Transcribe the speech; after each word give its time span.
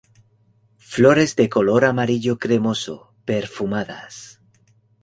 Flores 0.93 1.35
de 1.35 1.47
color 1.47 1.85
amarillo 1.85 2.39
cremoso, 2.39 3.13
perfumadas. 3.23 4.41